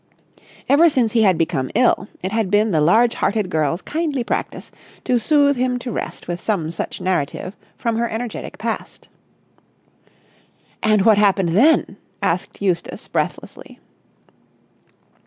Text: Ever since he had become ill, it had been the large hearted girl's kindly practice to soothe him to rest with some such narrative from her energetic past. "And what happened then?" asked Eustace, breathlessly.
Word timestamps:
Ever 0.67 0.89
since 0.89 1.11
he 1.11 1.21
had 1.21 1.37
become 1.37 1.69
ill, 1.75 2.07
it 2.23 2.31
had 2.31 2.49
been 2.49 2.71
the 2.71 2.81
large 2.81 3.13
hearted 3.13 3.51
girl's 3.51 3.83
kindly 3.83 4.23
practice 4.23 4.71
to 5.03 5.19
soothe 5.19 5.57
him 5.57 5.77
to 5.77 5.91
rest 5.91 6.27
with 6.27 6.41
some 6.41 6.71
such 6.71 6.99
narrative 6.99 7.55
from 7.77 7.97
her 7.97 8.09
energetic 8.09 8.57
past. 8.57 9.09
"And 10.81 11.05
what 11.05 11.19
happened 11.19 11.49
then?" 11.49 11.97
asked 12.19 12.63
Eustace, 12.63 13.07
breathlessly. 13.07 13.79